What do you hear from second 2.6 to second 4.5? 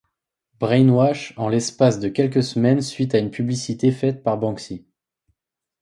suite à une publicité faite par